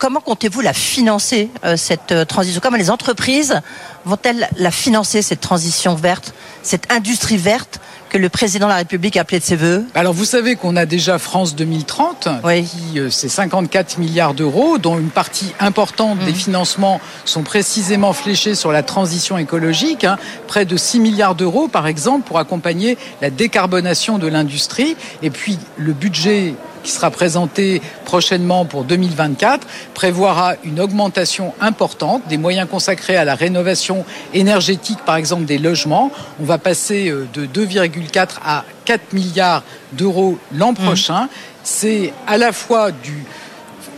comment 0.00 0.20
comptez-vous 0.20 0.62
la 0.62 0.72
financer 0.72 1.50
euh, 1.64 1.76
cette 1.76 2.10
euh, 2.10 2.24
transition? 2.24 2.60
Comment 2.60 2.78
les 2.78 2.90
entreprises 2.90 3.60
vont-elles 4.06 4.48
la 4.56 4.70
financer 4.70 5.22
cette 5.22 5.42
transition 5.42 5.94
verte, 5.94 6.34
cette 6.62 6.90
industrie 6.90 7.36
verte 7.36 7.80
que 8.08 8.16
le 8.16 8.30
président 8.30 8.66
de 8.66 8.70
la 8.70 8.78
République 8.78 9.18
a 9.18 9.20
appelé 9.20 9.38
de 9.38 9.44
ses 9.44 9.56
voeux? 9.56 9.84
Alors 9.94 10.14
vous 10.14 10.24
savez 10.24 10.56
qu'on 10.56 10.74
a 10.74 10.86
déjà 10.86 11.18
France 11.18 11.54
2030, 11.54 12.28
oui. 12.42 12.64
qui 12.64 12.98
euh, 12.98 13.10
c'est 13.10 13.28
54 13.28 13.98
milliards 13.98 14.32
d'euros, 14.32 14.78
dont 14.78 14.98
une 14.98 15.10
partie 15.10 15.52
importante 15.60 16.18
des 16.20 16.32
mmh. 16.32 16.34
financements 16.34 17.00
sont 17.26 17.42
précisément 17.42 18.14
fléchés 18.14 18.54
sur 18.54 18.72
la 18.72 18.82
transition 18.82 19.36
écologique, 19.36 20.04
hein. 20.04 20.16
près 20.48 20.64
de 20.64 20.76
6 20.78 20.98
milliards 21.00 21.34
d'euros 21.34 21.68
par 21.68 21.86
exemple 21.86 22.26
pour 22.26 22.38
accompagner 22.38 22.96
la 23.20 23.28
décarbonation 23.28 24.18
de 24.18 24.26
l'industrie. 24.26 24.96
Et 25.22 25.28
puis 25.28 25.58
le 25.76 25.92
budget 25.92 26.54
qui 26.82 26.90
sera 26.90 27.10
présenté 27.10 27.82
prochainement 28.04 28.64
pour 28.64 28.84
2024 28.84 29.66
prévoira 29.94 30.54
une 30.64 30.80
augmentation 30.80 31.52
importante 31.60 32.22
des 32.28 32.38
moyens 32.38 32.68
consacrés 32.68 33.16
à 33.16 33.24
la 33.24 33.34
rénovation 33.34 34.04
énergétique, 34.34 34.98
par 35.04 35.16
exemple 35.16 35.44
des 35.44 35.58
logements. 35.58 36.10
On 36.40 36.44
va 36.44 36.58
passer 36.58 37.10
euh, 37.10 37.28
de 37.34 37.46
2,4 37.46 38.38
à 38.44 38.64
4 38.84 39.12
milliards 39.12 39.62
d'euros 39.92 40.38
l'an 40.52 40.72
mmh. 40.72 40.76
prochain. 40.76 41.28
C'est 41.62 42.12
à 42.26 42.38
la 42.38 42.52
fois 42.52 42.90
du 42.90 43.24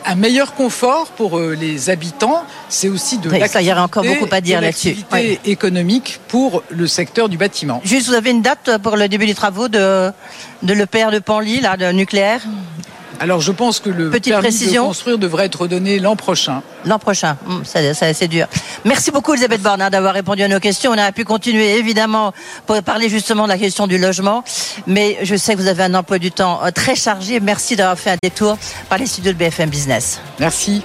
un 0.06 0.14
meilleur 0.14 0.54
confort 0.54 1.08
pour 1.08 1.38
euh, 1.38 1.54
les 1.54 1.90
habitants, 1.90 2.44
c'est 2.68 2.88
aussi 2.88 3.18
de 3.18 3.30
l'activité 3.30 3.72
encore 3.72 4.04
beaucoup 4.04 4.28
à 4.30 4.40
dire 4.40 4.60
là-dessus. 4.60 4.96
économique 5.44 6.20
pour 6.28 6.62
le 6.70 6.86
secteur 6.86 7.28
du 7.28 7.36
bâtiment. 7.36 7.80
Juste, 7.84 8.08
vous 8.08 8.14
avez 8.14 8.30
une 8.30 8.42
date 8.42 8.78
pour 8.82 8.96
le 8.96 9.08
début 9.08 9.26
des 9.26 9.34
travaux 9.34 9.68
de, 9.68 10.10
de 10.62 10.72
l'EPR 10.72 11.10
de 11.12 11.18
Panly, 11.18 11.60
là, 11.60 11.76
de 11.76 11.90
nucléaire? 11.92 12.40
Alors 13.22 13.40
je 13.40 13.52
pense 13.52 13.78
que 13.78 13.88
le 13.88 14.10
Petite 14.10 14.32
permis 14.32 14.48
précision. 14.48 14.82
de 14.82 14.88
construire 14.88 15.16
devrait 15.16 15.46
être 15.46 15.68
donné 15.68 16.00
l'an 16.00 16.16
prochain. 16.16 16.60
L'an 16.84 16.98
prochain, 16.98 17.36
hum, 17.46 17.62
c'est 17.64 18.26
dur. 18.26 18.48
Merci 18.84 19.12
beaucoup 19.12 19.32
Elisabeth 19.32 19.62
Borne 19.62 19.80
hein, 19.80 19.90
d'avoir 19.90 20.12
répondu 20.12 20.42
à 20.42 20.48
nos 20.48 20.58
questions. 20.58 20.90
On 20.90 20.98
a 20.98 21.12
pu 21.12 21.24
continuer 21.24 21.76
évidemment 21.76 22.32
pour 22.66 22.82
parler 22.82 23.08
justement 23.08 23.44
de 23.44 23.48
la 23.50 23.58
question 23.58 23.86
du 23.86 23.96
logement, 23.96 24.42
mais 24.88 25.18
je 25.22 25.36
sais 25.36 25.54
que 25.54 25.60
vous 25.60 25.68
avez 25.68 25.84
un 25.84 25.94
emploi 25.94 26.18
du 26.18 26.32
temps 26.32 26.58
euh, 26.64 26.72
très 26.72 26.96
chargé. 26.96 27.38
Merci 27.38 27.76
d'avoir 27.76 27.96
fait 27.96 28.10
un 28.10 28.16
détour 28.20 28.58
par 28.88 28.98
les 28.98 29.06
studios 29.06 29.32
de 29.32 29.38
BFM 29.38 29.70
Business. 29.70 30.20
Merci. 30.40 30.82